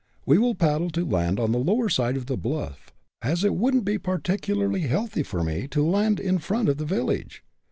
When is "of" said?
2.17-2.25, 6.69-6.77